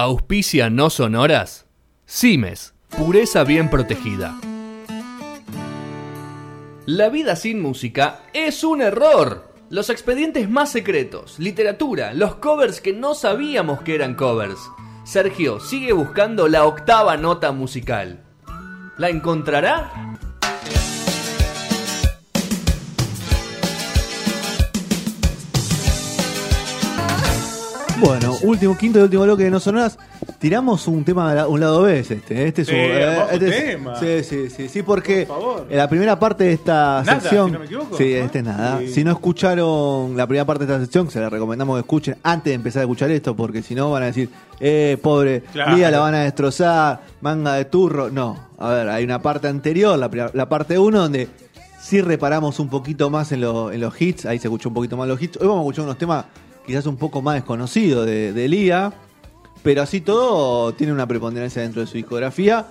[0.00, 1.66] Auspicia no sonoras.
[2.06, 4.38] Cimes, pureza bien protegida.
[6.86, 9.52] La vida sin música es un error.
[9.70, 14.60] Los expedientes más secretos, literatura, los covers que no sabíamos que eran covers.
[15.02, 18.22] Sergio sigue buscando la octava nota musical.
[18.98, 20.16] ¿La encontrará?
[28.00, 29.98] Bueno, último, quinto y último bloque de No Sonoras.
[30.38, 32.46] Tiramos un tema, un lado B es este.
[32.46, 33.98] Este es un hermoso este es- tema.
[33.98, 35.66] sí, sí, sí, sí, porque Por favor.
[35.68, 37.46] en la primera parte de esta Nada, sección.
[37.46, 38.24] si no me equivoco, sí, ¿no?
[38.24, 38.78] este es nada.
[38.78, 38.88] Sí.
[38.92, 42.52] Si no escucharon la primera parte de esta sección, se les recomendamos que escuchen antes
[42.52, 44.30] de empezar a escuchar esto, porque si no van a decir,
[44.60, 45.74] eh, pobre, Claro.
[45.76, 48.10] Lía la van a destrozar, manga de turro.
[48.10, 51.28] No, a ver, hay una parte anterior, la, pri- la parte 1, donde
[51.80, 54.96] sí reparamos un poquito más en, lo- en los hits, ahí se escuchó un poquito
[54.96, 55.36] más los hits.
[55.40, 56.24] Hoy vamos a escuchar unos temas
[56.68, 58.92] quizás un poco más desconocidos de, de Lía,
[59.62, 62.66] pero así todo tiene una preponderancia dentro de su discografía,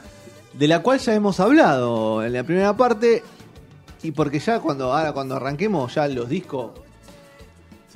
[0.53, 3.23] de la cual ya hemos hablado en la primera parte,
[4.03, 6.73] y porque ya cuando, ahora cuando arranquemos ya los discos,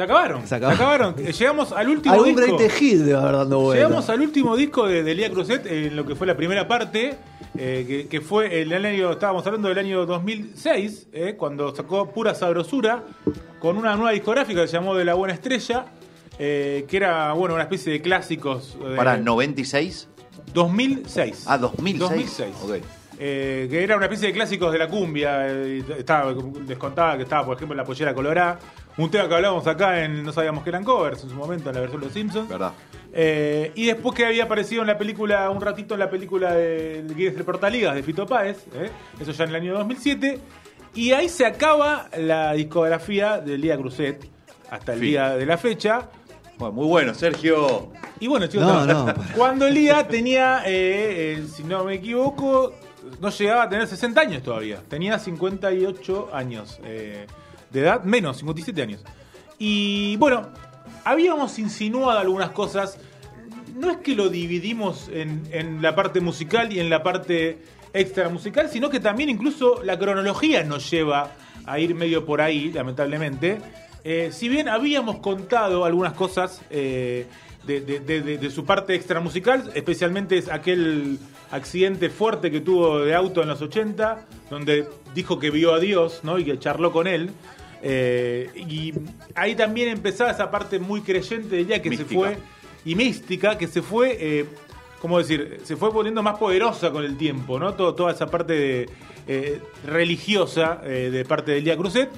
[0.01, 0.41] Se acabaron.
[0.41, 0.79] Se Se acabaron.
[0.81, 1.15] acabaron.
[1.27, 2.57] Eh, Llegamos al último algún disco.
[2.57, 3.83] great hit de dando vuelta.
[3.83, 7.17] Llegamos al último disco de, de Lía Cruzet, en lo que fue la primera parte,
[7.57, 12.33] eh, que, que fue el año, estábamos hablando del año 2006, eh, cuando sacó Pura
[12.33, 13.03] Sabrosura,
[13.59, 15.85] con una nueva discográfica que se llamó De la Buena Estrella,
[16.39, 18.77] eh, que era, bueno, una especie de clásicos.
[18.83, 20.07] de- Para 96.
[20.53, 21.43] 2006.
[21.47, 22.09] Ah, 2006.
[22.09, 22.55] 2006.
[22.63, 22.85] Ok.
[23.23, 25.47] Eh, que era una especie de clásicos de la cumbia.
[25.47, 26.33] eh, estaba,
[26.67, 28.57] les contaba que estaba, por ejemplo, en la pollera colorada.
[28.97, 31.75] Un tema que hablábamos acá en No sabíamos que eran covers en su momento, en
[31.75, 32.49] la versión de Los Simpsons.
[32.49, 32.73] ¿Verdad?
[33.13, 37.03] Eh, y después que había aparecido en la película, un ratito en la película de,
[37.03, 38.89] de Guinness del Portaligas de Fito Páez, eh,
[39.19, 40.39] eso ya en el año 2007.
[40.93, 44.27] Y ahí se acaba la discografía de Lía Cruzet
[44.69, 45.09] hasta el Fin.
[45.09, 46.09] día de la fecha.
[46.57, 47.89] Bueno, muy bueno, Sergio.
[48.19, 49.13] Y bueno, chicos, No, no, no.
[49.35, 52.73] cuando Lía tenía, eh, eh, si no me equivoco,
[53.19, 54.81] no llegaba a tener 60 años todavía.
[54.87, 57.25] Tenía 58 años eh,
[57.71, 59.03] de edad, menos, 57 años.
[59.59, 60.49] Y bueno,
[61.03, 62.97] habíamos insinuado algunas cosas.
[63.75, 67.59] No es que lo dividimos en, en la parte musical y en la parte
[67.93, 71.31] extra musical, sino que también incluso la cronología nos lleva
[71.65, 73.59] a ir medio por ahí, lamentablemente.
[74.03, 77.27] Eh, si bien habíamos contado algunas cosas eh,
[77.65, 77.99] de, de-
[78.37, 81.19] de- su parte extra musical, especialmente es aquel
[81.51, 86.21] accidente fuerte que tuvo de auto en los 80, donde dijo que vio a Dios
[86.23, 86.39] ¿no?
[86.39, 87.29] y que charló con él.
[87.83, 88.93] Eh, y
[89.35, 92.37] ahí también empezaba esa parte muy creyente de ella que se fue,
[92.85, 94.45] y mística, que se fue, eh,
[95.01, 95.59] ¿cómo decir?
[95.63, 97.73] Se fue poniendo más poderosa con el tiempo, ¿no?
[97.73, 98.89] Todo- toda esa parte de,
[99.27, 102.09] eh, religiosa eh, de parte de Elia Cruzet.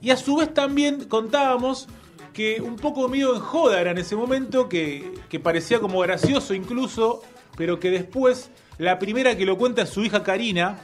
[0.00, 1.88] Y a su vez también contábamos
[2.32, 6.54] que un poco medio en joda era en ese momento, que, que parecía como gracioso
[6.54, 7.22] incluso,
[7.56, 10.78] pero que después, la primera que lo cuenta es su hija Karina,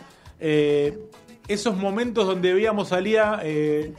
[1.47, 3.93] esos momentos donde veíamos a Lía eh,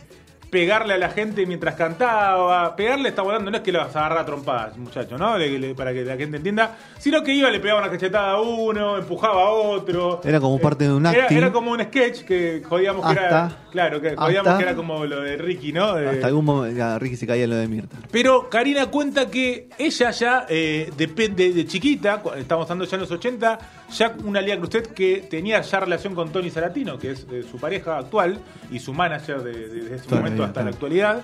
[0.55, 3.99] pegarle a la gente mientras cantaba, pegarle estaba hablando, no es que le vas a
[3.99, 5.37] agarrar a trompadas, muchacho, ¿no?
[5.37, 8.41] Le- le- para que la gente entienda, sino que iba, le pegaba una cachetada a
[8.41, 10.21] uno, empujaba a otro.
[10.23, 11.37] Era como parte de un acting.
[11.37, 13.51] Era, como un sketch que jodíamos que era.
[13.69, 15.99] Claro, que jodíamos hasta- que era como lo de Ricky, ¿no?
[15.99, 17.97] Eh, Hasta algún momento, ya, Ricky se caía en lo de Mirta.
[18.09, 23.11] pero Karina cuenta que ella ya, eh, depende de chiquita, estamos hablando ya en los
[23.11, 23.59] 80,
[23.93, 27.57] ya una Lía Cruzet que tenía ya relación con Tony Saratino, que es eh, su
[27.59, 28.39] pareja actual
[28.71, 31.21] y su manager de- de- desde ese momento hasta la actualidad,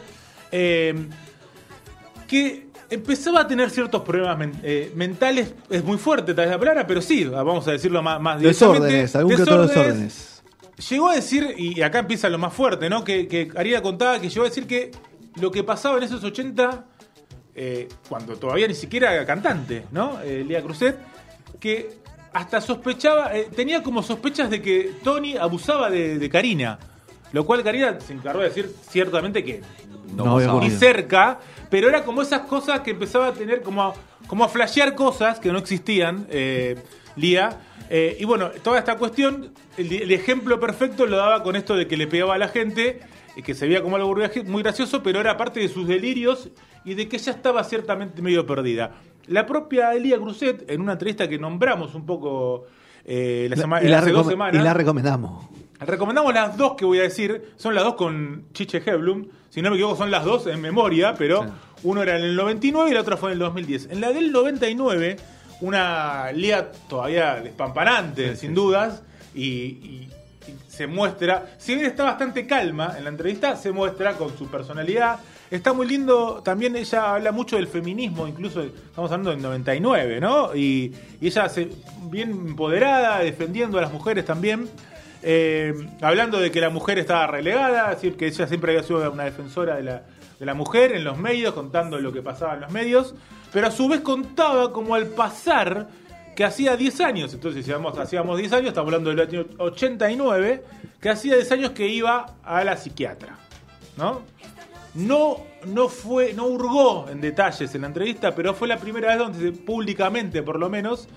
[0.51, 1.07] eh,
[2.27, 6.59] que empezaba a tener ciertos problemas men- eh, mentales, es muy fuerte tal vez la
[6.59, 8.79] palabra, pero sí, vamos a decirlo más, más directamente.
[8.87, 10.43] Desórdenes, algún que otro desórdenes.
[10.89, 13.03] Llegó a decir, y acá empieza lo más fuerte, ¿no?
[13.03, 13.47] Que, que
[13.81, 14.91] contaba que llegó a decir que
[15.39, 16.85] lo que pasaba en esos 80,
[17.55, 20.19] eh, cuando todavía ni siquiera era cantante, ¿no?
[20.25, 20.97] Lía Cruzet,
[21.59, 21.97] que
[22.33, 26.79] hasta sospechaba, eh, tenía como sospechas de que Tony abusaba de, de Karina.
[27.34, 29.62] Lo cual Karina se encargó de decir ciertamente que
[30.16, 30.59] No pasaba.
[30.62, 33.94] ni cerca, pero era como esas cosas que empezaba a tener como a,
[34.28, 36.75] como a flashear cosas que no existían, eh,
[37.16, 37.60] Lía.
[37.89, 41.88] Eh, y bueno, toda esta cuestión, el, el ejemplo perfecto lo daba con esto de
[41.88, 43.00] que le pegaba a la gente,
[43.36, 46.50] eh, que se veía como algo muy gracioso, pero era parte de sus delirios
[46.86, 48.92] y de que ella estaba ciertamente medio perdida.
[49.27, 52.66] La propia Elía Cruzet, en una entrevista que nombramos un poco
[53.06, 55.45] eh, la sema- y, la hace dos semanas, y la recomendamos.
[55.81, 57.54] Recomendamos las dos que voy a decir.
[57.57, 59.28] Son las dos con Chiche Heblum.
[59.50, 61.45] Si no me equivoco, son las dos en memoria, pero
[61.83, 63.88] uno era en el 99 y la otra fue en el 2010.
[63.92, 65.18] En la del 99,
[65.62, 69.01] una Lía todavía despampanante, sin dudas,
[69.33, 70.10] y, y-
[70.48, 74.48] y se muestra, si bien está bastante calma en la entrevista, se muestra con su
[74.48, 75.19] personalidad,
[75.51, 76.42] está muy lindo.
[76.44, 80.56] También ella habla mucho del feminismo, incluso estamos hablando del 99, ¿no?
[80.56, 81.69] Y, y ella se,
[82.10, 84.68] bien empoderada, defendiendo a las mujeres también.
[85.23, 89.12] Eh, hablando de que la mujer estaba relegada, es decir, que ella siempre había sido
[89.12, 89.83] una defensora de
[90.45, 93.13] la, mujer en los medios, contando lo que pasaba en los medios,
[93.53, 95.88] pero a su vez contaba como al pasar
[96.35, 100.63] que hacía 10 años, entonces hacíamos, hacíamos 10 años, estamos hablando del año 89,
[101.00, 103.38] que hacía 10 años que iba a la psiquiatra,
[103.97, 104.21] ¿no?
[104.94, 109.19] No, no fue, no hurgó en detalles en la entrevista, pero fue la primera vez
[109.19, 111.07] donde públicamente, por lo menos,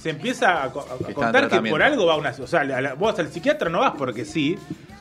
[0.00, 2.30] se empieza a, contar que por algo va una.
[2.30, 4.56] O sea, a la- vos al psiquiatra no vas porque sí.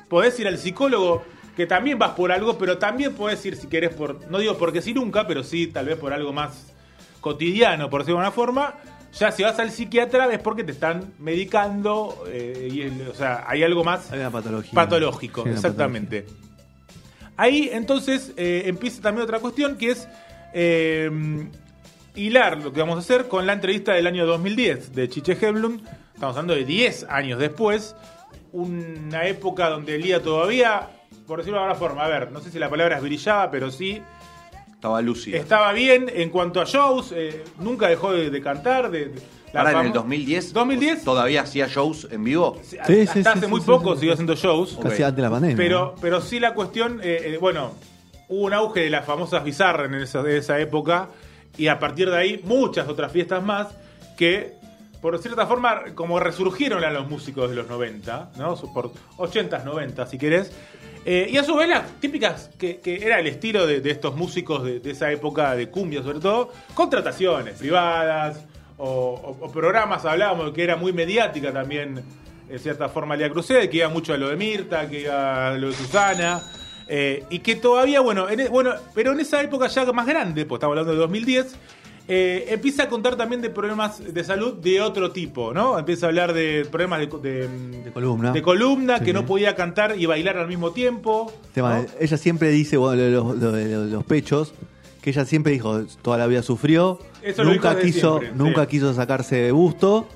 [0.10, 1.24] Podés ir al psicólogo,
[1.56, 4.30] que también vas por algo, pero también podés ir si querés por.
[4.30, 6.74] No digo porque sí nunca, pero sí tal vez por algo más
[7.22, 8.76] cotidiano, por decirlo de alguna forma.
[9.18, 13.44] Ya si vas al psiquiatra es porque te están medicando, eh, y el- o sea,
[13.48, 14.72] hay algo más Hay una patología.
[14.74, 16.26] patológico, Sí, una exactamente.
[17.38, 20.08] Ahí entonces eh, empieza también otra cuestión que es
[20.54, 21.10] eh,
[22.16, 25.80] hilar lo que vamos a hacer con la entrevista del año 2010 de Chiche Heblum.
[26.14, 27.96] Estamos hablando de 10 años después.
[28.52, 30.90] Una época donde Elía todavía,
[31.28, 33.70] por decirlo de alguna forma, a ver, no sé si la palabra es brillaba, pero
[33.72, 34.02] sí
[34.74, 35.38] Estaba lúcido.
[35.38, 37.12] estaba bien en cuanto a shows.
[37.16, 38.90] eh, nunca dejó de, de cantar.
[38.92, 42.60] De, de- Ahora en el 2010, 2010 todavía hacía shows en vivo.
[42.64, 44.00] Sí, Sí, hasta sí, hace sí, muy sí, poco sí.
[44.02, 44.78] siguió haciendo shows.
[44.82, 45.58] Casi antes de la pandemia.
[45.58, 47.72] Pero, pero sí la cuestión, eh, eh, bueno,
[48.28, 51.10] hubo un auge de las famosas bizarras en esa, de esa época
[51.58, 53.68] y a partir de ahí muchas otras fiestas más
[54.18, 54.54] que,
[55.02, 58.56] por cierta forma, como resurgieron a los músicos de los 90, ¿no?
[58.56, 60.52] Por 80s, 90 si querés.
[61.06, 64.16] Eh, y a su vez las típicas, que, que era el estilo de, de estos
[64.16, 68.46] músicos de, esa época de cumbia sobre todo, contrataciones privadas
[68.78, 72.02] o, programas, hablábamos que era muy mediática también,
[72.50, 75.58] en cierta forma, Lía Crucé, que iba mucho a lo de Mirta, que iba a
[75.58, 76.42] lo de Susana,
[76.90, 80.46] eh, y que todavía, bueno, en e- bueno, pero en esa época ya más grande,
[80.46, 81.56] pues estamos hablando de 2010,
[82.12, 85.78] eh, empieza a contar también de problemas de salud de otro tipo, ¿no?
[85.78, 88.32] Empieza a hablar de problemas de, de- De columna.
[88.32, 89.06] de columna, Sí.
[89.06, 91.32] que no podía cantar y bailar al mismo tiempo.
[91.54, 91.82] Tema ¿no?
[91.84, 94.54] de- ella siempre dice, bueno, los, los- los pechos,
[95.04, 98.68] que ella siempre dijo, toda la vida sufrió, Eso nunca quiso, siempre, nunca sí.
[98.72, 100.08] quiso sacarse de busto.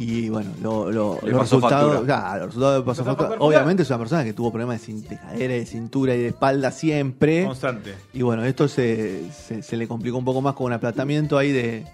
[0.00, 3.16] Y bueno, lo- lo- los resultados, claro, los resultados de factura.
[3.16, 3.40] factura.
[3.40, 6.70] Obviamente es una persona que tuvo problemas de, de cadera, de cintura y de espalda
[6.70, 7.44] siempre.
[7.44, 7.96] Constante.
[8.12, 11.50] Y bueno, esto se, se, se le complicó un poco más con un aplatamiento ahí
[11.50, 11.84] de,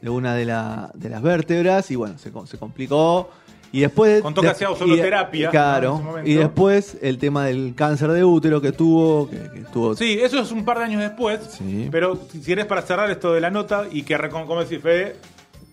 [0.00, 1.90] de una de, la- de las vértebras.
[1.90, 3.28] Y bueno, se, se complicó.
[3.72, 4.22] Y después.
[4.22, 4.68] Contó que de- hacía
[5.02, 6.00] terapia, Claro.
[6.24, 9.28] y después el tema del cáncer de útero que tuvo.
[9.28, 11.40] Que, que tuvo Sí, eso es un par de años después.
[11.58, 11.88] Sí.
[11.90, 15.16] Pero si querés para cerrar esto de la nota y que, como decís, Fede,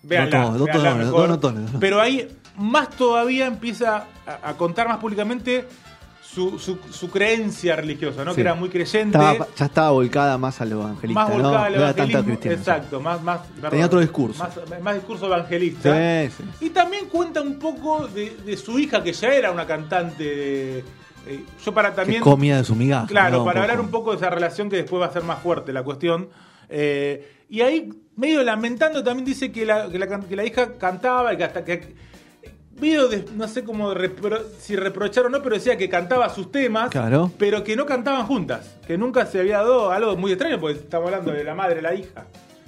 [0.06, 0.50] véanla.
[0.50, 1.70] Notones.
[1.80, 5.66] Pero ahí más todavía empieza a, a contar más públicamente
[6.22, 8.32] su, su, su creencia religiosa, ¿no?
[8.32, 8.36] Sí.
[8.36, 9.16] Que era muy creyente.
[9.16, 11.20] estaba- ya estaba volcada más al evangelista.
[11.24, 11.64] más volcada ¿no?
[11.64, 12.24] al No era evangelismo.
[12.24, 12.56] cristiano.
[12.58, 14.42] Exacto, más, más, perdón, Tenía otro discurso.
[14.42, 15.94] Más, más discurso evangelista.
[16.28, 16.66] Sí, sí.
[16.66, 20.78] Y también cuenta un poco de, de su hija, que ya era una cantante de.
[21.26, 22.20] eh, yo para también.
[22.20, 23.06] que comía de su migaja.
[23.06, 23.44] Claro, ¿no?
[23.44, 25.72] para Un hablar un poco de esa relación que después va a ser más fuerte
[25.72, 26.28] la cuestión.
[26.68, 31.32] Eh, y ahí, medio lamentando, también dice que la, que la, que la hija cantaba
[31.34, 31.94] y que hasta que.
[32.80, 36.52] Medio de, no sé cómo repro- si reprochar o no, pero decía que cantaba sus
[36.52, 37.30] temas, Claro.
[37.38, 38.76] pero que no cantaban juntas.
[38.86, 41.82] Que nunca se había dado algo muy extraño, porque estamos hablando de la madre y
[41.82, 42.26] la hija.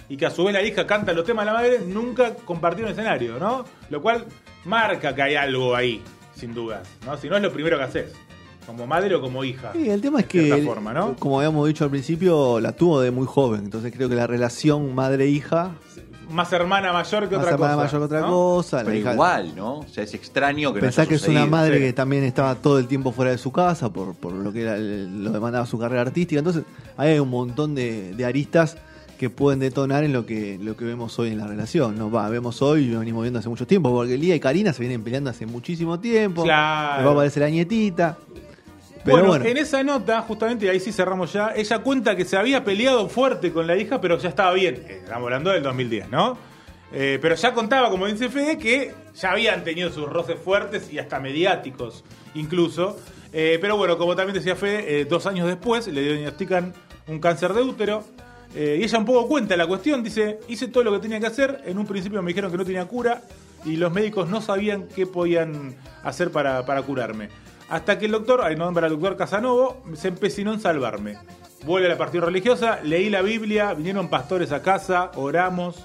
[0.09, 2.91] Y que a su vez la hija canta los temas de la madre, nunca compartieron
[2.91, 3.67] escenario, ¿no?
[3.91, 4.25] Lo cual
[4.64, 6.02] marca que hay algo ahí,
[6.35, 6.88] sin dudas.
[7.05, 7.19] ¿no?
[7.19, 8.14] Si no es lo primero que haces,
[8.69, 9.73] como madre o como hija.
[9.73, 11.17] Sí, el tema es que, cierta forma, ¿no?
[11.17, 13.63] como habíamos dicho al principio, la tuvo de muy joven.
[13.65, 15.73] Entonces creo que la relación madre-hija,
[16.31, 17.85] Más hermana mayor que más otra hermana cosa.
[17.87, 18.27] mayor que otra ¿no?
[18.29, 18.83] cosa.
[18.85, 19.79] Pero hija- igual, ¿no?
[19.79, 21.83] O sea, es extraño que Pensá no que es una madre sí.
[21.85, 24.77] que también estaba todo el tiempo fuera de su casa por, por lo que era
[24.77, 26.39] el- lo demandaba su carrera artística.
[26.39, 26.65] Entonces,
[26.99, 28.77] ahí hay un montón de, de aristas
[29.19, 31.99] que pueden detonar en lo que, lo que vemos hoy en la relación.
[31.99, 32.09] ¿no?
[32.09, 34.79] Va, vemos hoy y lo venimos viendo hace mucho tiempo, porque Lía y Karina se
[34.81, 36.45] vienen peleando hace muchísimo tiempo.
[36.45, 36.99] Claro.
[36.99, 38.17] Le va a aparecer la nietita.
[39.12, 42.25] Pero bueno, bueno, en esa nota, justamente, y ahí sí cerramos ya, ella cuenta que
[42.25, 44.77] se había peleado fuerte con la hija, pero ya estaba bien.
[44.88, 46.38] Eh, Estamos hablando del 2010, ¿no?
[46.93, 50.99] Eh, pero ya contaba, como dice Fede, que ya habían tenido sus roces fuertes y
[50.99, 52.99] hasta mediáticos, incluso.
[53.33, 56.73] Eh, pero bueno, como también decía Fede, eh, dos años después le diagnostican
[57.07, 58.05] un cáncer de útero.
[58.55, 61.61] Y ella un poco cuenta la cuestión, dice, hice todo lo que tenía que hacer,
[61.67, 63.21] en un principio me dijeron que no tenía cura
[63.67, 67.29] y los médicos no sabían qué podían hacer para, para curarme.
[67.69, 71.19] Hasta que el doctor, ahí nombra al doctor Casanovo, se empecinó en salvarme.
[71.65, 75.85] Vuelve a la partida religiosa, leí la Biblia, vinieron pastores a casa, oramos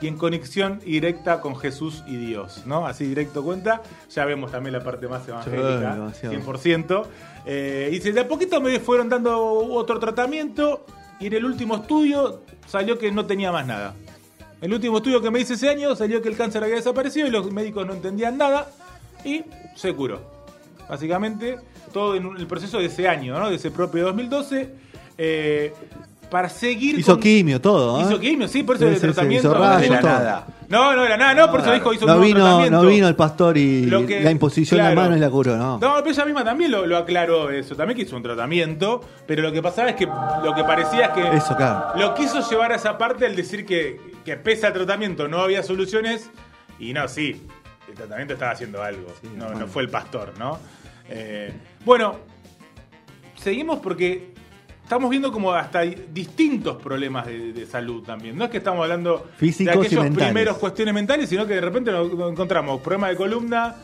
[0.00, 2.86] y en conexión directa con Jesús y Dios, ¿no?
[2.86, 3.82] Así directo cuenta.
[4.10, 6.34] Ya vemos también la parte más evangélica, demasiado.
[6.34, 7.06] 100%.
[7.46, 10.86] Eh, y dice, de a poquito me fueron dando otro tratamiento
[11.18, 13.94] y en el último estudio salió que no tenía más nada.
[14.60, 17.30] El último estudio que me hice ese año salió que el cáncer había desaparecido y
[17.30, 18.70] los médicos no entendían nada
[19.24, 19.44] y
[19.74, 20.37] se curó.
[20.88, 21.58] Básicamente,
[21.92, 23.50] todo en el proceso de ese año, ¿no?
[23.50, 24.70] de ese propio 2012,
[25.18, 25.72] eh,
[26.30, 28.00] para seguir Hizo con- quimio, todo.
[28.00, 28.04] ¿eh?
[28.06, 29.48] Hizo quimio, sí, por eso Sí, el sí, tratamiento.
[29.54, 30.10] no, era todo.
[30.10, 30.46] nada.
[30.68, 32.82] no, no era nada, no, por eso dijo hizo No vino, tratamiento.
[32.82, 34.94] no vino el pastor y Lo que- la imposición claro.
[34.94, 35.78] la mano y la curó, ¿no?
[35.78, 39.42] No, pero ella misma también lo, lo aclaró eso, también que hizo un tratamiento, pero
[39.42, 41.98] lo que pasaba es que lo que parecía es que Eso, claro.
[41.98, 45.62] lo quiso llevar a esa parte al decir que, que pese al tratamiento no había
[45.62, 46.30] soluciones,
[46.78, 47.42] y no, sí,
[47.88, 49.60] el tratamiento estaba haciendo algo, no, bueno.
[49.60, 50.58] no fue el pastor, ¿no?
[51.08, 51.52] Eh,
[51.84, 52.18] bueno,
[53.36, 54.32] seguimos porque
[54.82, 58.36] estamos viendo como hasta distintos problemas de, de salud también.
[58.36, 60.28] No es que estamos hablando Físicos de y aquellos mentales.
[60.28, 63.74] primeros cuestiones mentales, sino que de repente nos, nos encontramos problemas de columna,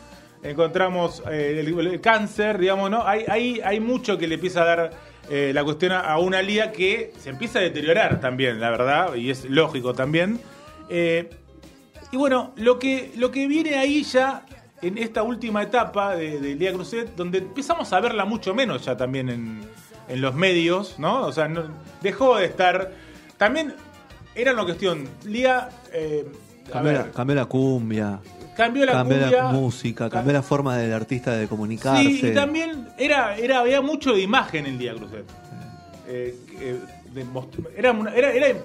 [0.43, 3.07] encontramos eh, el, el cáncer, digamos, ¿no?
[3.07, 4.91] Hay, hay, hay mucho que le empieza a dar
[5.31, 9.15] eh, la cuestión a, a una liga que se empieza a deteriorar también, la verdad,
[9.15, 10.41] y es lógico también.
[10.91, 11.31] Eh,
[12.15, 14.47] y bueno, lo que, lo que viene ahí ya
[14.83, 18.97] en esta última etapa de, de Lía Cruzet, donde empezamos a verla mucho menos ya
[18.97, 19.63] también en,
[20.09, 21.23] en los medios, ¿no?
[21.27, 21.65] O sea, no-
[22.03, 22.93] dejó de estar.
[23.37, 23.75] También
[24.37, 25.09] era una cuestión.
[25.25, 25.71] Lía.
[25.93, 26.25] eh,
[26.71, 28.21] Cambió la, ver, cambió la cumbia,
[28.57, 32.05] cambió la cambió cumbia, la música, ca- cambió la forma del artista de comunicarse.
[32.05, 35.25] Sí, y también era, era, había mucho de imagen en Lía Cruzet.
[36.07, 36.79] Eh, eh,
[37.13, 37.27] de
[37.77, 38.57] era, una- era, era-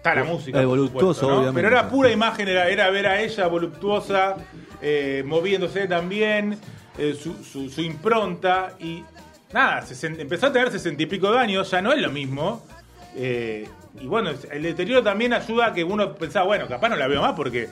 [0.00, 1.36] está la música, Eh, voluptuoso, supuesto, ¿no?
[1.40, 1.62] obviamente.
[1.62, 4.36] pero era pura imagen, era, era ver a ella voluptuosa,
[4.80, 6.58] eh, moviéndose también,
[6.98, 9.04] eh, su, su- su impronta y
[9.52, 12.64] nada, sesen- empezó a tener sesenta y pico de años, ya no es lo mismo.
[13.16, 13.66] eh,
[14.00, 17.20] y bueno, el deterioro también ayuda a que uno pensaba, bueno, capaz no la veo
[17.20, 17.68] más porque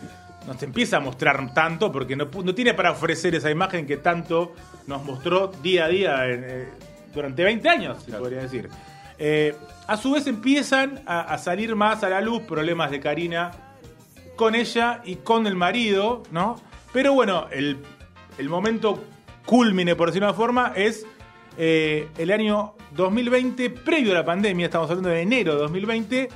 [0.49, 3.99] no se empieza a mostrar tanto, porque no, no tiene para ofrecer esa imagen que
[3.99, 4.53] tanto
[4.89, 6.69] nos mostró día a día en, eh,
[7.15, 8.69] durante 20 años, se podría decir.
[9.19, 9.57] Eh,
[9.87, 13.53] a su vez empiezan a, salir más a la luz problemas de Karina
[14.37, 16.61] con ella y con el marido, ¿no?
[16.93, 17.79] Pero bueno, el,
[18.39, 19.03] el momento
[19.45, 21.07] culmine, por decirlo de una forma, es
[21.57, 26.29] eh, el año 2020, previo a la pandemia, estamos hablando de enero de 2020,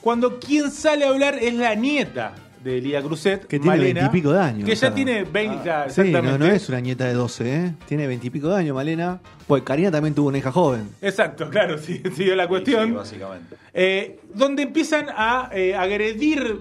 [0.00, 2.34] cuando quien sale a hablar es la nieta
[2.66, 6.36] de Lía Cruzet, Que tiene veintipico de años, Que ya tiene 20, ya, Sí, no,
[6.36, 7.74] no es una nieta de 12, ¿eh?
[7.86, 9.20] Tiene veintipico de años, Malena.
[9.46, 10.90] Pues Karina también tuvo una hija joven.
[11.00, 12.88] Exacto, claro, sí, siguió la cuestión.
[12.88, 13.56] sí, básicamente.
[13.72, 16.60] Eh, donde empiezan a eh, agredir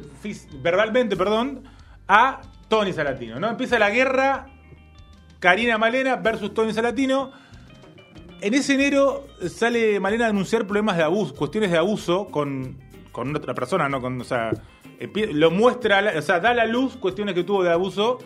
[0.62, 1.64] verbalmente, perdón,
[2.08, 3.50] a Tony Salatino, ¿no?
[3.50, 4.46] Empieza la guerra
[5.40, 7.32] Karina Malena versus Tony Salatino.
[8.42, 12.78] En ese enero sale Malena a denunciar problemas de abuso, cuestiones de abuso con,
[13.12, 14.02] con otra persona, ¿no?
[14.02, 14.52] Con, o sea,
[15.34, 18.20] lo muestra, o sea, da a la luz cuestiones que tuvo de abuso.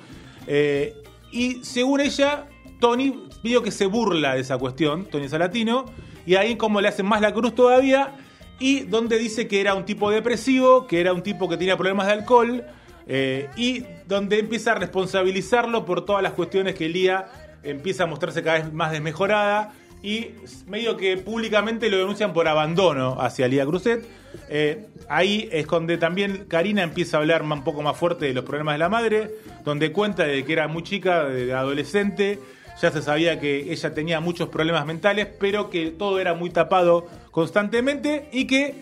[0.47, 0.95] eh,
[1.31, 2.47] y según ella,
[2.79, 5.85] Tony pidió que se burla de esa cuestión, Tony Salatino,
[6.25, 8.15] y ahí como le hacen más la cruz todavía,
[8.59, 12.07] y donde dice que era un tipo depresivo, que era un tipo que tenía problemas
[12.07, 12.63] de alcohol,
[13.07, 17.27] eh, y donde empieza a responsabilizarlo por todas las cuestiones que Lía
[17.63, 20.31] empieza a mostrarse cada vez más desmejorada y
[20.67, 24.05] medio que públicamente lo denuncian por abandono hacia Lía Cruzet.
[24.47, 28.45] Eh, ahí es donde también Karina empieza a hablar un poco más fuerte de los
[28.45, 29.31] problemas de la madre,
[29.63, 32.39] donde cuenta de que era muy chica, de adolescente,
[32.81, 37.07] ya se sabía que ella tenía muchos problemas mentales, pero que todo era muy tapado
[37.31, 38.75] constantemente y que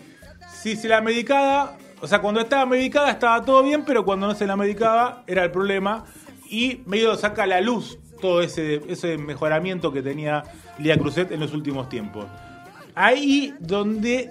[0.52, 4.34] si se la medicaba, o sea, cuando estaba medicada estaba todo bien, pero cuando no
[4.34, 6.04] se la medicaba era el problema
[6.48, 10.42] y medio saca la luz todo ese, ese mejoramiento que tenía
[10.78, 12.26] Lía Cruzet en los últimos tiempos.
[12.94, 14.30] Ahí donde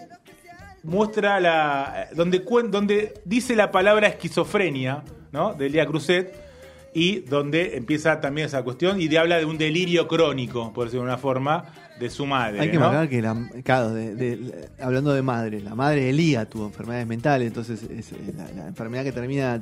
[0.84, 2.08] muestra la.
[2.15, 2.39] donde,
[2.70, 5.53] donde dice la palabra esquizofrenia, ¿no?
[5.53, 6.48] De Lía Cruzet.
[6.94, 11.03] Y donde empieza también esa cuestión y de habla de un delirio crónico, por decirlo
[11.06, 11.65] de una forma,
[12.00, 12.60] de su madre.
[12.60, 12.86] Hay que ¿no?
[12.88, 17.06] marcar que, la, claro, de- de- hablando de madre, la madre de Lía tuvo enfermedades
[17.06, 19.62] mentales, entonces es, la, la enfermedad que termina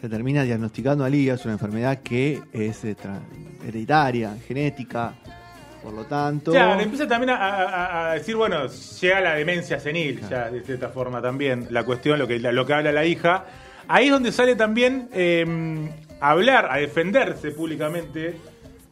[0.00, 3.20] se termina diagnosticando a Lía es una enfermedad que es eh, tra-
[3.66, 5.14] hereditaria, genética,
[5.82, 6.52] por lo tanto...
[6.52, 8.66] Claro, empieza también a, a- a decir, bueno,
[9.00, 12.74] llega la demencia senil, ya de cierta forma también, la cuestión, lo que, lo que
[12.74, 13.44] habla la hija.
[13.88, 15.44] Ahí es donde sale también eh,
[16.20, 18.36] a hablar, a defenderse públicamente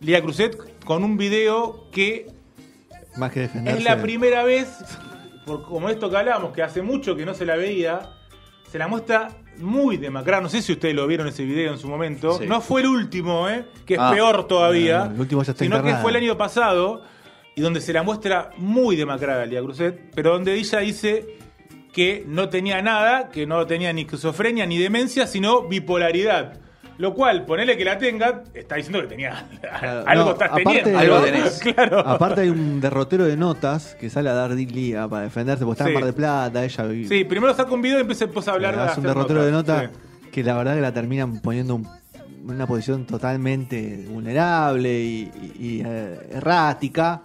[0.01, 2.27] Lía Cruzet con un video que
[3.17, 3.79] más que defenderse.
[3.79, 4.69] es la primera vez,
[5.47, 8.01] por, como esto que hablábamos, que hace mucho que no se la veía,
[8.71, 10.43] se la muestra muy demacrada.
[10.43, 12.39] No sé si ustedes lo vieron ese video en su momento.
[12.39, 12.47] Sí.
[12.47, 13.65] No fue el último, ¿eh?
[13.85, 14.11] que es Ah.
[14.13, 15.07] peor todavía.
[15.07, 17.03] No, el último ya está sino que fue el año pasado
[17.57, 21.37] y donde se la muestra muy demacrada Lía Cruzet, pero donde ella dice
[21.93, 26.61] que no tenía nada, que no tenía ni esquizofrenia ni demencia, sino bipolaridad.
[27.01, 30.65] Lo cual, ponele que la tenga, está diciendo que tenía Claro, algo no, estás aparte-
[30.83, 30.99] teniendo.
[30.99, 31.59] Algo tenés.
[31.75, 31.99] claro.
[32.01, 35.85] Aparte hay un derrotero de notas que sale a dar Lía para defenderse, porque está
[35.85, 35.91] Sí.
[35.91, 38.77] en Mar de Plata, ella vi- Sí, primero saca un video y empieza, a hablar
[38.77, 39.89] de hace un derrotero de notas.
[40.31, 45.67] que la verdad que la terminan poniendo un- en una posición totalmente vulnerable y, y-
[45.79, 47.23] y, eh, errática.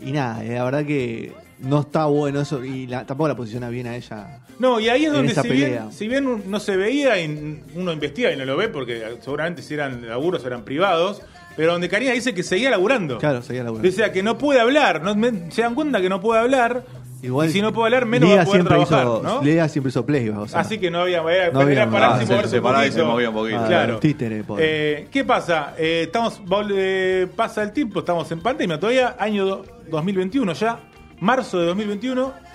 [0.00, 3.68] Y nada, eh, la verdad que no está bueno eso y la- tampoco la posiciona
[3.68, 4.40] bien a ella.
[4.62, 8.32] No, y ahí es donde si bien, si bien no se veía y uno investiga
[8.32, 11.20] y no lo ve porque seguramente si eran laburos eran privados,
[11.56, 13.18] pero donde Karina dice que seguía laburando.
[13.18, 13.88] Claro, seguía laburando.
[13.88, 15.14] O sea, que no puede hablar, no,
[15.50, 16.84] se dan cuenta que no puede hablar,
[17.22, 19.42] Igual, y si no puede hablar menos Lía va a poder siempre trabajar, hizo, ¿no?
[19.42, 22.22] Lía siempre hizo playback, o sea, Así que no había, era, No había era pararse
[22.22, 22.26] y.
[22.48, 23.58] Se y se movía un poquito.
[23.60, 23.98] Ah, Claro.
[23.98, 24.44] títere.
[24.58, 25.74] Eh, ¿Qué pasa?
[25.76, 26.40] Eh, estamos,
[26.72, 30.78] eh, pasa el tiempo, estamos en pandemia todavía, año do- 2021 ya,
[31.18, 32.51] marzo de 2021.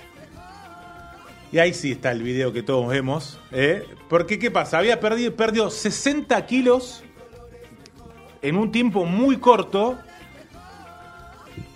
[1.51, 3.39] Y ahí sí está el video que todos vemos.
[3.51, 3.85] ¿eh?
[4.09, 4.79] Porque, ¿qué pasa?
[4.79, 7.03] Había perdido, perdió 60 kilos
[8.41, 9.97] en un tiempo muy corto.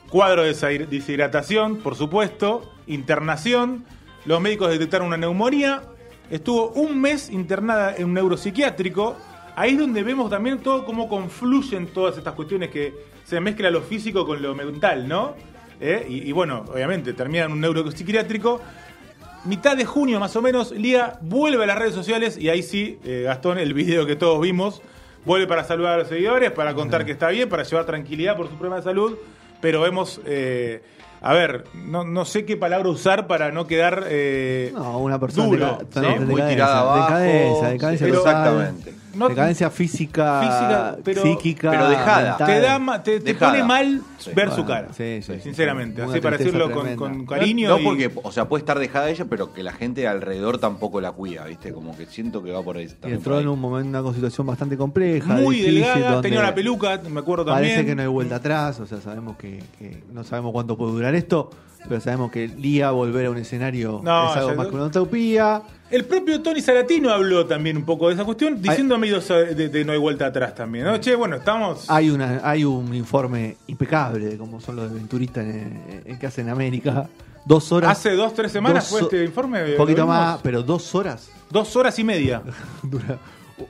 [0.10, 2.70] Cuadro de deshid- deshidratación, por supuesto.
[2.88, 3.86] Internación.
[4.26, 5.84] Los médicos detectaron una neumonía.
[6.30, 9.16] Estuvo un mes internada en un neuropsiquiátrico.
[9.56, 12.94] Ahí es donde vemos también todo cómo confluyen todas estas cuestiones que
[13.26, 15.36] se mezcla lo físico con lo mental, ¿no?
[15.80, 16.06] ¿Eh?
[16.08, 18.62] Y bueno, obviamente termina en un neuropsiquiátrico.
[19.46, 23.00] Mitad de junio más o menos, Lía vuelve a las redes sociales y ahí sí,
[23.04, 24.82] eh, Gastón, el video que todos vimos,
[25.26, 28.48] vuelve para saludar a los seguidores, para contar que está bien, para llevar tranquilidad por
[28.50, 29.16] su problema de salud,
[29.60, 30.84] pero vemos, eh,
[31.24, 34.04] a ver, no, no sé qué palabra usar para no quedar...
[34.08, 36.10] eh, No, una persona duro, deca- ¿no?
[36.20, 37.02] de muy tirada abajo.
[37.20, 38.94] decadencia, decadencia Exactamente.
[39.14, 42.30] No- decadencia física, Física, pero- psíquica, pero dejada.
[42.38, 42.48] mental.
[42.48, 43.52] te, da, te, te Dejada.
[43.52, 44.32] pone mal Sí.
[44.36, 47.70] ver Bueno, su cara, sí, sí, sinceramente, así para decirlo con, cariño.
[47.70, 51.02] No y- porque, o sea, puede estar dejada ella, pero que la gente alrededor tampoco
[51.02, 51.74] la cuida, ¿viste?
[51.74, 52.86] Como que siento que va por ahí.
[52.86, 53.54] Y también entró por en ahí.
[53.54, 55.34] un momento, una situación bastante compleja.
[55.34, 57.74] muy difícil, delgada, tenía una peluca, me acuerdo también.
[57.74, 60.92] Parece que no hay vuelta atrás, o sea, sabemos que, que no sabemos cuánto puede
[60.94, 61.50] durar esto,
[61.88, 65.62] pero sabemos que Lía volver a un escenario No, es algo más que una utopía.
[65.92, 69.86] El propio Tony Salatino habló también un poco de esa cuestión, diciendo medio de, de
[69.86, 70.86] no hay vuelta atrás también.
[70.86, 70.98] ¿no?
[70.98, 71.90] Che, bueno, estamos.
[71.90, 76.48] Hay una hay un informe impecable de cómo son los aventuristas en, en- que hacen
[76.48, 77.10] en América.
[77.46, 77.92] Dos horas.
[77.92, 79.72] Hace dos, tres semanas dos fue este informe.
[79.72, 81.30] Un poquito más, pero dos horas.
[81.50, 82.42] Dos horas y media.
[82.84, 83.18] dura.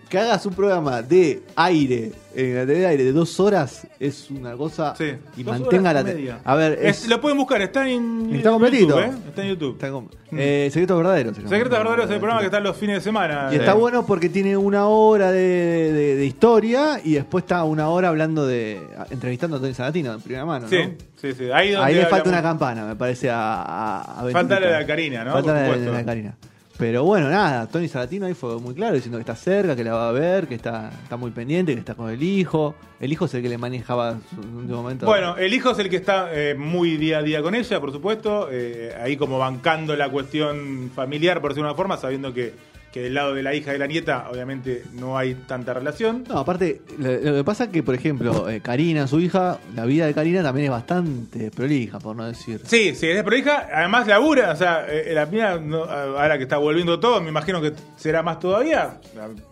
[0.09, 4.29] Que hagas un programa de aire, en la tele de aire, de dos horas, es
[4.29, 4.93] una cosa.
[4.97, 5.13] Sí.
[5.37, 6.13] Y Dos mantenga horas la.
[6.13, 6.39] media.
[6.43, 7.07] A ver, Es- es.
[7.09, 8.97] lo pueden buscar, está en, Está completito.
[8.99, 9.03] YouTube.
[9.03, 9.17] ¿eh?
[9.29, 9.73] Está en YouTube.
[9.73, 11.35] está como- eh, Secretos Verdaderos.
[11.35, 11.41] se.
[11.43, 13.49] Secretos Verdaderos es el programa que está los fines de semana.
[13.51, 17.63] Y está Eh, bueno porque tiene una hora de, de- de historia y después está
[17.63, 18.81] una hora hablando de.
[19.09, 20.67] entrevistando a Tony Salatino en primera mano.
[20.69, 20.91] Sí, ¿no?
[21.21, 21.51] sí, sí.
[21.51, 23.61] Ahí, donde Ahí le falta hablamos- una campana, me parece, a.
[23.61, 25.33] a, a Falta la de Karina, ¿no?
[25.33, 26.35] Falta la de, la de Karina.
[26.81, 29.93] Pero bueno, nada, Tony Salatino ahí fue muy claro, diciendo que está cerca, que la
[29.93, 32.73] va a ver, que está, está muy pendiente, que está con el hijo.
[32.99, 35.05] El hijo es el que le manejaba en un momento.
[35.05, 37.91] Bueno, el hijo es el que está eh, muy día a día con ella, por
[37.91, 38.49] supuesto.
[38.51, 42.55] eh, ahí como bancando la cuestión familiar, por decirlo de una forma, sabiendo que,
[42.91, 46.25] que del lado de la hija y de la nieta, obviamente, no hay tanta relación.
[46.27, 49.85] No, aparte, lo, lo que pasa es que, por ejemplo, eh, Karina, su hija, la
[49.85, 52.59] vida de Karina también es bastante prolija, por no decir.
[52.65, 53.67] Sí, sí, es prolija.
[53.73, 57.61] Además labura, o sea, eh, la mía, no, ahora que está volviendo todo, me imagino
[57.61, 58.99] que será más todavía.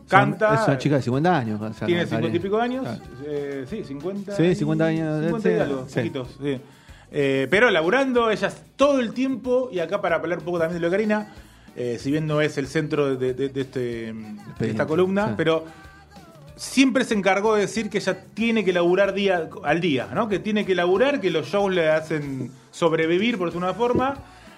[0.07, 0.55] Canta.
[0.55, 1.61] Es una chica de 50 años.
[1.61, 2.17] o sea, Tiene Karina.
[2.29, 2.83] 50 y pico años.
[2.83, 3.01] Claro.
[3.25, 4.35] eh, sí, 50.
[4.35, 5.95] Sí, y- 50 años, 50 y algo, sí.
[5.95, 6.59] poquitos, sí.
[7.11, 10.79] Eh, pero laburando, ellas todo el tiempo, y acá para hablar un poco también de
[10.81, 11.33] lo de Karina,
[11.75, 14.13] eh, si bien no es el centro de, de- de este,
[14.59, 15.33] de esta columna, sí.
[15.37, 15.65] pero
[16.55, 20.27] siempre se encargó de decir que ella tiene que laburar día al día, ¿no?
[20.27, 24.15] Que tiene que laburar, que los shows le hacen sobrevivir por una forma.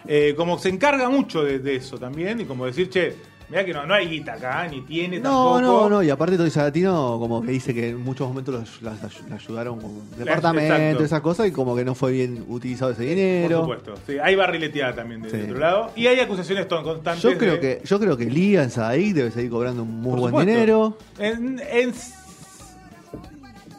[0.08, 3.16] Eh, como se encarga mucho de, de eso también, y como decir, che,
[3.52, 5.62] mira que no, no hay guita acá, ni tiene No, tampoco.
[5.62, 8.94] no, no, y aparte Tony Salatino como que dice que en muchos momentos los-
[9.32, 13.60] ayudaron con departamento, esas cosas, y como que no fue bien utilizado ese Por dinero.
[13.62, 13.94] supuesto.
[14.08, 15.38] Sí, hay barrileteada también de, Sí.
[15.44, 15.92] otro lado.
[15.96, 17.22] Y hay acusaciones constantes.
[17.22, 20.20] Yo creo de- que, yo creo que Lía en Sadaik debe seguir cobrando un muy
[20.22, 20.98] Por buen dinero.
[21.20, 21.94] En, en-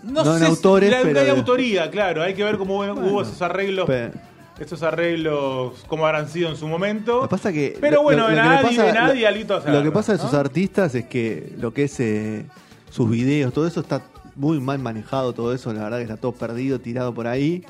[0.05, 2.23] no, No en sé si- autores, la- pero- hay autoría, claro.
[2.23, 3.87] Hay que ver cómo hubo Bueno, esos arreglos.
[4.63, 7.17] Esos arreglos, cómo habrán sido en su momento.
[7.17, 9.63] Lo que pasa que Pero lo- bueno, lo- de lo que nadie, pasa- de nadie,
[9.65, 10.25] se Lo que pasa de ¿no?
[10.25, 12.47] sus artistas es que lo que es eh,
[12.91, 14.03] sus videos, todo eso está
[14.37, 17.65] muy mal manejado, todo eso, la verdad que está todo perdido, tirado por ahí.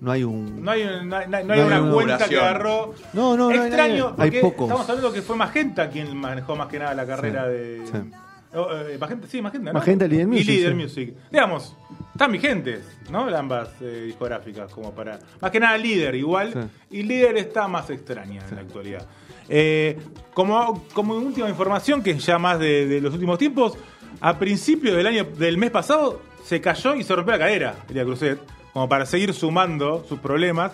[0.00, 0.62] No hay un...
[0.62, 2.94] No hay, no hay- no hay No hay una una cuenta que agarró.
[3.12, 4.22] No, no, no hay Extraño, nadie.
[4.24, 4.68] Hay porque pocos.
[4.68, 7.82] estamos hablando que fue Magenta quien manejó más que nada la carrera Sí, de.
[7.90, 8.10] sí.
[8.54, 9.78] Oh, eh, Magenta, sí, Magenta, ¿no?
[9.78, 10.74] Magenta y Líder Music, Líder sí.
[10.76, 11.14] Music.
[11.32, 11.76] Digamos,
[12.16, 13.28] están vigentes, ¿no?
[13.36, 15.18] Ambas eh, discográficas, como para.
[15.40, 16.52] Más que nada Líder, igual.
[16.90, 16.98] Sí.
[16.98, 19.06] Y Líder está más extraña en la actualidad.
[19.48, 19.96] Eh,
[20.34, 23.74] como, como última información, que es ya más de, de los últimos tiempos,
[24.20, 28.04] a principios del año del mes pasado se cayó y se rompió la cadera, Elia
[28.04, 28.38] Cruzet,
[28.72, 30.72] como para seguir sumando sus problemas.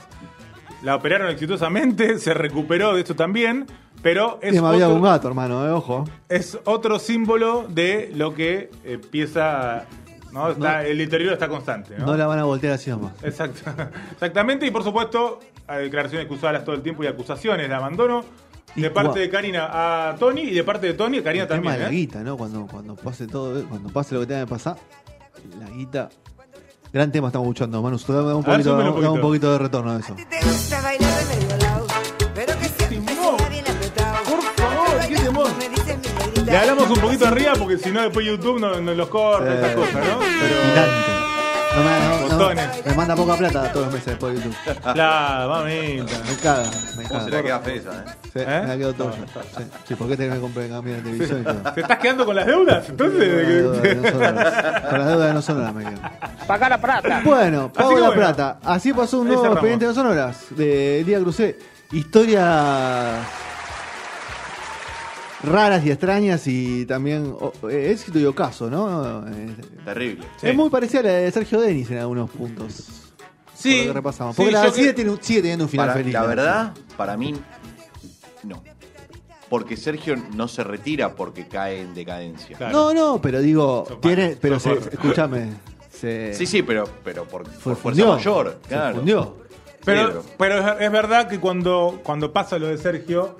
[0.83, 3.67] La operaron exitosamente, se recuperó de esto también,
[4.03, 6.05] pero es me había otro- un gato, hermano, eh, ojo.
[6.29, 9.85] es otro símbolo de lo que empieza.
[10.33, 10.51] ¿No?
[10.51, 10.89] Está- No.
[10.89, 11.97] El deterioro está constante.
[11.99, 12.07] ¿no?
[12.07, 13.13] No la van a voltear así nomás.
[13.23, 13.61] Exacto.
[14.13, 18.25] Exactamente, y por supuesto, hay declaraciones excusadas todo el tiempo y acusaciones de abandono
[18.75, 19.69] de Y parte de Karina
[20.11, 21.75] a Tony y de parte de Tony a Karina El tema también.
[21.75, 21.93] de la ¿eh?
[21.93, 22.37] guita, ¿no?
[22.39, 24.77] Cuando, cuando pase todo, cuando pase lo que tenga que pasar,
[25.61, 26.09] la guita.
[26.93, 27.99] Gran tema estamos escuchando, Manu.
[27.99, 29.21] Dame un ver, poquito, un dame un poquito.
[29.21, 30.13] poquito de retorno a eso.
[30.13, 31.12] A ti te gusta bailar
[36.53, 39.59] Le hablamos un poquito arriba porque si no después YouTube no, no los corta, Sí.
[39.59, 40.19] esas cosas, ¿no?
[40.19, 40.93] Pero.
[41.75, 42.69] No me, no- no- Botones.
[42.85, 44.57] me manda poca plata todos los meses después de YouTube.
[44.95, 46.19] La mamita.
[46.29, 47.37] Me caga, me ¿Cómo se caga.
[47.39, 48.05] la queda fe esa, eh?
[48.25, 48.45] Sí, ¿Eh?
[48.63, 49.23] me la quedo todo No, yo.
[49.57, 51.73] Sí, sí, ¿por qué tenés que comprar cambio de televisión y todo?
[51.73, 52.89] ¿Te estás quedando con las deudas?
[52.91, 53.19] Entonces.
[53.19, 54.83] Con las de deudas que- de no sonoras.
[54.91, 55.99] Con las deudas de no me quedo.
[56.47, 57.23] Pagar la plata.
[57.25, 58.21] Bueno, pago que la bueno.
[58.23, 58.59] plata.
[58.63, 59.57] Así pasó un Ahí nuevo cerramos.
[59.57, 61.59] expediente de sonoras de Elía Crucé.
[61.93, 63.17] Historias
[65.43, 69.25] raras y extrañas y también oh, éxito y ocaso, ¿no?
[69.85, 70.25] Terrible.
[70.41, 70.49] Sí.
[70.49, 72.73] Es muy parecida a la de Sergio Denis en algunos puntos.
[73.17, 73.79] por Sí.
[73.81, 74.35] lo que repasamos.
[74.37, 76.13] Sí, Porque la yo sigue, que- tiene un- sigue teniendo un final Para- feliz.
[76.15, 76.27] la ¿no?
[76.29, 77.35] verdad, para mí,
[78.45, 78.63] no.
[79.49, 82.57] Porque Sergio no se retira porque cae en decadencia.
[82.57, 82.73] Claro.
[82.73, 84.87] No, no, pero digo, tiene, pero malos.
[84.91, 85.51] escúchame,
[86.33, 88.59] Sí, sí, pero, pero por, por fuerza mayor.
[88.63, 88.97] se Claro.
[88.97, 89.37] fundió.
[89.85, 93.37] Pero, pero es, es verdad que cuando, cuando pasa lo de Sergio,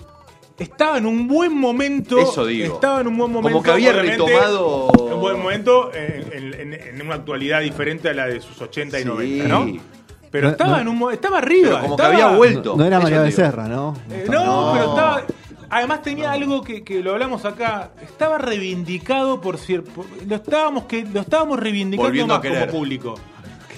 [0.59, 2.19] estaba en un buen momento.
[2.19, 2.75] Eso digo.
[2.75, 3.53] Estaba en un buen momento.
[3.59, 8.09] Como que había retomado- En un buen momento, en, en- en- en una actualidad diferente
[8.09, 9.09] a la de sus 80 y Sí.
[9.09, 9.67] 90, ¿no?
[10.31, 10.91] Pero No, estaba no.
[10.93, 11.71] en un estaba arriba.
[11.71, 12.71] Pero como que había vuelto.
[12.71, 13.21] No, no era María.
[13.23, 13.97] Becerra, ¿no?
[14.11, 15.23] Eh, no, pero estaba.
[15.69, 17.93] Además tenía algo que, que lo hablamos acá.
[18.03, 20.05] Estaba reivindicado por cierto.
[20.27, 23.15] Lo estábamos que lo estábamos reivindicando Volviendo a más como público.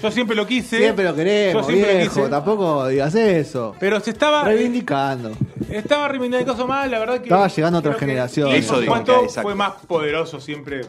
[0.01, 0.77] Yo siempre lo quise.
[0.77, 2.29] Siempre lo queremos, Yo siempre lo viejo, quise.
[2.29, 3.75] tampoco digas eso.
[3.79, 4.43] Pero se estaba.
[4.43, 5.31] Reivindicando.
[5.69, 7.23] Estaba reivindicando más, la verdad que.
[7.23, 8.49] Estaba llegando otra creo que- generación.
[8.51, 9.41] y Eso por digo, exacto.
[9.41, 10.81] fue más poderoso siempre.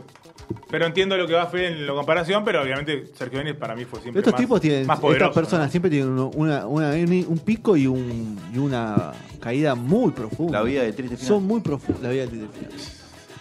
[0.71, 3.75] Pero entiendo lo que va a Fede en la comparación, pero obviamente Sergio Denis para
[3.75, 5.31] mí fue siempre Estos más, tipos tienen, más poderoso.
[5.31, 5.71] estas personas ¿no?
[5.71, 10.59] siempre tienen uno- una, una- un, un pico y, un, y una caída muy profunda.
[10.59, 11.29] La vida del triste final.
[11.29, 12.03] Son muy profundas.
[12.03, 12.81] La vida del triste final.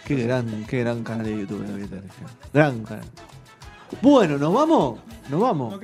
[0.04, 2.32] Qué gran, qué gran canal de YouTube, la vida del triste final.
[2.52, 3.04] Gran canal.
[4.02, 4.98] Bueno, ¿nos vamos?
[5.28, 5.80] ¿Nos vamos?